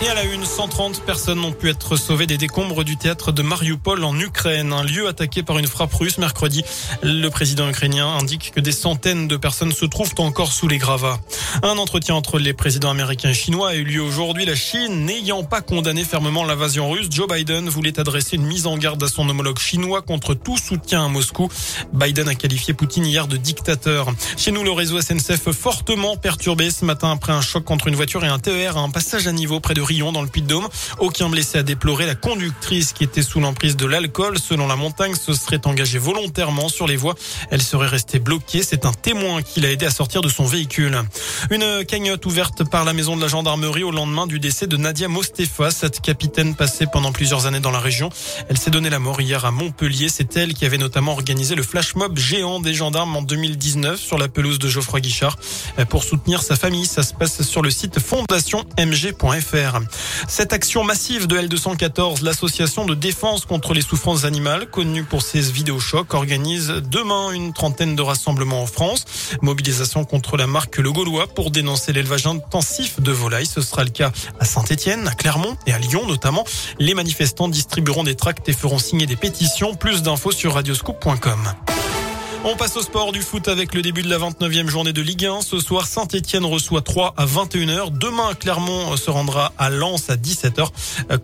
Et 0.00 0.08
à 0.08 0.14
la 0.14 0.22
une, 0.22 0.44
130 0.44 1.02
personnes 1.02 1.44
ont 1.44 1.50
pu 1.50 1.68
être 1.68 1.96
sauvées 1.96 2.28
des 2.28 2.38
décombres 2.38 2.84
du 2.84 2.96
théâtre 2.96 3.32
de 3.32 3.42
Mariupol 3.42 4.04
en 4.04 4.16
Ukraine, 4.16 4.72
un 4.72 4.84
lieu 4.84 5.08
attaqué 5.08 5.42
par 5.42 5.58
une 5.58 5.66
frappe 5.66 5.92
russe 5.92 6.18
mercredi. 6.18 6.62
Le 7.02 7.28
président 7.30 7.68
ukrainien 7.68 8.06
indique 8.06 8.52
que 8.54 8.60
des 8.60 8.70
centaines 8.70 9.26
de 9.26 9.36
personnes 9.36 9.72
se 9.72 9.84
trouvent 9.86 10.14
encore 10.18 10.52
sous 10.52 10.68
les 10.68 10.78
gravats. 10.78 11.18
Un 11.64 11.78
entretien 11.78 12.14
entre 12.14 12.38
les 12.38 12.52
présidents 12.52 12.90
américains 12.90 13.30
et 13.30 13.34
chinois 13.34 13.70
a 13.70 13.74
eu 13.74 13.82
lieu 13.82 14.00
aujourd'hui. 14.00 14.44
La 14.44 14.54
Chine 14.54 15.04
n'ayant 15.04 15.42
pas 15.42 15.62
condamné 15.62 16.04
fermement 16.04 16.44
l'invasion 16.44 16.88
russe, 16.88 17.08
Joe 17.10 17.26
Biden 17.26 17.68
voulait 17.68 17.98
adresser 17.98 18.36
une 18.36 18.46
mise 18.46 18.68
en 18.68 18.78
garde 18.78 19.02
à 19.02 19.08
son 19.08 19.28
homologue 19.28 19.58
chinois 19.58 20.02
contre 20.02 20.34
tout 20.34 20.58
soutien 20.58 21.06
à 21.06 21.08
Moscou. 21.08 21.48
Biden 21.92 22.28
a 22.28 22.36
qualifié 22.36 22.72
Poutine 22.72 23.04
hier 23.04 23.26
de 23.26 23.36
dictateur. 23.36 24.12
Chez 24.36 24.52
nous, 24.52 24.62
le 24.62 24.70
réseau 24.70 25.00
SNCF 25.00 25.50
fortement 25.50 26.16
perturbé 26.16 26.70
ce 26.70 26.84
matin 26.84 27.10
après 27.10 27.32
un 27.32 27.40
choc 27.40 27.64
contre 27.64 27.88
une 27.88 27.96
voiture 27.96 28.24
et 28.24 28.28
un 28.28 28.38
TER 28.38 28.76
à 28.76 28.80
un 28.80 28.90
passage 28.90 29.26
à 29.26 29.32
niveau 29.32 29.58
près 29.58 29.74
de 29.74 29.87
Aucun 30.98 31.28
blessé 31.28 31.58
à 31.58 31.62
déplorer. 31.62 32.06
La 32.06 32.14
conductrice 32.14 32.92
qui 32.92 33.04
était 33.04 33.22
sous 33.22 33.40
l'emprise 33.40 33.76
de 33.76 33.86
l'alcool, 33.86 34.38
selon 34.38 34.66
la 34.66 34.76
montagne, 34.76 35.14
se 35.14 35.32
serait 35.32 35.66
engagée 35.66 35.98
volontairement 35.98 36.68
sur 36.68 36.86
les 36.86 36.96
voies. 36.96 37.14
Elle 37.50 37.62
serait 37.62 37.86
restée 37.86 38.18
bloquée. 38.18 38.62
C'est 38.62 38.84
un 38.84 38.92
témoin 38.92 39.42
qui 39.42 39.60
l'a 39.60 39.70
aidé 39.70 39.86
à 39.86 39.90
sortir 39.90 40.20
de 40.20 40.28
son 40.28 40.44
véhicule. 40.44 41.00
Une 41.50 41.84
cagnotte 41.86 42.26
ouverte 42.26 42.68
par 42.68 42.84
la 42.84 42.92
maison 42.92 43.16
de 43.16 43.22
la 43.22 43.28
gendarmerie 43.28 43.82
au 43.82 43.90
lendemain 43.90 44.26
du 44.26 44.38
décès 44.40 44.66
de 44.66 44.76
Nadia 44.76 45.08
Mostefa, 45.08 45.70
cette 45.70 46.00
capitaine 46.00 46.54
passée 46.54 46.86
pendant 46.92 47.12
plusieurs 47.12 47.46
années 47.46 47.60
dans 47.60 47.70
la 47.70 47.80
région. 47.80 48.10
Elle 48.48 48.58
s'est 48.58 48.70
donné 48.70 48.90
la 48.90 48.98
mort 48.98 49.20
hier 49.20 49.44
à 49.44 49.50
Montpellier. 49.50 50.08
C'est 50.08 50.36
elle 50.36 50.54
qui 50.54 50.64
avait 50.64 50.78
notamment 50.78 51.12
organisé 51.12 51.54
le 51.54 51.62
flash 51.62 51.94
mob 51.94 52.18
géant 52.18 52.60
des 52.60 52.74
gendarmes 52.74 53.16
en 53.16 53.22
2019 53.22 54.00
sur 54.00 54.18
la 54.18 54.28
pelouse 54.28 54.58
de 54.58 54.68
Geoffroy 54.68 55.00
Guichard. 55.00 55.36
Pour 55.88 56.04
soutenir 56.04 56.42
sa 56.42 56.56
famille, 56.56 56.86
ça 56.86 57.02
se 57.02 57.14
passe 57.14 57.42
sur 57.42 57.62
le 57.62 57.70
site 57.70 57.98
fondationmg.fr. 58.00 59.77
Cette 60.28 60.52
action 60.52 60.84
massive 60.84 61.26
de 61.26 61.38
L214, 61.38 62.22
l'association 62.22 62.84
de 62.84 62.94
défense 62.94 63.44
contre 63.44 63.74
les 63.74 63.82
souffrances 63.82 64.24
animales, 64.24 64.66
connue 64.70 65.04
pour 65.04 65.22
ses 65.22 65.40
vidéochocs, 65.40 66.14
organise 66.14 66.68
demain 66.90 67.32
une 67.32 67.52
trentaine 67.52 67.96
de 67.96 68.02
rassemblements 68.02 68.62
en 68.62 68.66
France. 68.66 69.04
Mobilisation 69.42 70.04
contre 70.04 70.36
la 70.36 70.46
marque 70.46 70.78
Le 70.78 70.92
Gaulois 70.92 71.26
pour 71.26 71.50
dénoncer 71.50 71.92
l'élevage 71.92 72.26
intensif 72.26 73.00
de 73.00 73.12
volailles. 73.12 73.46
Ce 73.46 73.60
sera 73.60 73.84
le 73.84 73.90
cas 73.90 74.12
à 74.40 74.44
Saint-Etienne, 74.44 75.08
à 75.08 75.14
Clermont 75.14 75.56
et 75.66 75.72
à 75.72 75.78
Lyon 75.78 76.06
notamment. 76.06 76.44
Les 76.78 76.94
manifestants 76.94 77.48
distribueront 77.48 78.04
des 78.04 78.14
tracts 78.14 78.48
et 78.48 78.52
feront 78.52 78.78
signer 78.78 79.06
des 79.06 79.16
pétitions. 79.16 79.74
Plus 79.74 80.02
d'infos 80.02 80.32
sur 80.32 80.54
radioscoop.com. 80.54 81.77
On 82.44 82.54
passe 82.54 82.76
au 82.76 82.82
sport 82.82 83.10
du 83.10 83.20
foot 83.20 83.48
avec 83.48 83.74
le 83.74 83.82
début 83.82 84.02
de 84.02 84.08
la 84.08 84.16
29e 84.16 84.68
journée 84.68 84.92
de 84.92 85.02
Ligue 85.02 85.26
1. 85.26 85.40
Ce 85.40 85.58
soir, 85.58 85.88
Saint-Etienne 85.88 86.44
reçoit 86.44 86.82
3 86.82 87.14
à 87.16 87.26
21h. 87.26 87.98
Demain, 87.98 88.32
Clermont 88.38 88.96
se 88.96 89.10
rendra 89.10 89.52
à 89.58 89.70
Lens 89.70 90.08
à 90.08 90.14
17h. 90.14 90.68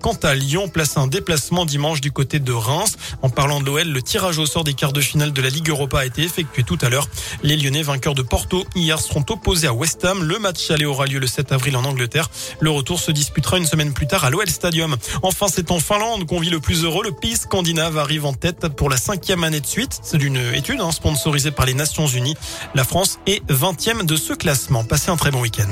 Quant 0.00 0.18
à 0.24 0.34
Lyon, 0.34 0.68
place 0.68 0.96
un 0.96 1.06
déplacement 1.06 1.66
dimanche 1.66 2.00
du 2.00 2.10
côté 2.10 2.40
de 2.40 2.52
Reims. 2.52 2.96
En 3.22 3.30
parlant 3.30 3.60
de 3.60 3.66
l'OL, 3.66 3.88
le 3.88 4.02
tirage 4.02 4.38
au 4.38 4.46
sort 4.46 4.64
des 4.64 4.74
quarts 4.74 4.92
de 4.92 5.00
finale 5.00 5.32
de 5.32 5.40
la 5.40 5.50
Ligue 5.50 5.68
Europa 5.68 6.00
a 6.00 6.04
été 6.04 6.22
effectué 6.22 6.64
tout 6.64 6.78
à 6.82 6.88
l'heure. 6.88 7.08
Les 7.44 7.56
Lyonnais, 7.56 7.82
vainqueurs 7.82 8.16
de 8.16 8.22
Porto, 8.22 8.64
hier 8.74 8.98
seront 8.98 9.24
opposés 9.30 9.68
à 9.68 9.72
West 9.72 10.04
Ham. 10.04 10.24
Le 10.24 10.40
match 10.40 10.72
aller 10.72 10.84
aura 10.84 11.06
lieu 11.06 11.20
le 11.20 11.28
7 11.28 11.52
avril 11.52 11.76
en 11.76 11.84
Angleterre. 11.84 12.28
Le 12.58 12.70
retour 12.70 12.98
se 12.98 13.12
disputera 13.12 13.56
une 13.58 13.66
semaine 13.66 13.94
plus 13.94 14.08
tard 14.08 14.24
à 14.24 14.30
l'OL 14.30 14.48
Stadium. 14.48 14.96
Enfin, 15.22 15.46
c'est 15.48 15.70
en 15.70 15.78
Finlande 15.78 16.26
qu'on 16.26 16.40
vit 16.40 16.50
le 16.50 16.60
plus 16.60 16.82
heureux. 16.82 17.04
Le 17.04 17.12
pays 17.12 17.36
scandinave 17.36 17.98
arrive 17.98 18.26
en 18.26 18.34
tête 18.34 18.68
pour 18.68 18.90
la 18.90 18.96
cinquième 18.96 19.44
année 19.44 19.60
de 19.60 19.66
suite. 19.66 20.00
C'est 20.02 20.18
d'une 20.18 20.40
étude, 20.54 20.80
hein, 20.80 20.90
sponsorisé 21.04 21.50
par 21.50 21.66
les 21.66 21.74
Nations 21.74 22.06
Unies. 22.06 22.34
La 22.74 22.82
France 22.82 23.18
est 23.26 23.44
20e 23.50 24.06
de 24.06 24.16
ce 24.16 24.32
classement. 24.32 24.84
Passez 24.84 25.10
un 25.10 25.16
très 25.16 25.30
bon 25.30 25.42
week-end. 25.42 25.68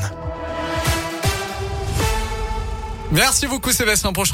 Merci 3.12 3.47
beaucoup 3.47 3.72
Sébastien. 3.72 4.12
Prochain 4.12 4.30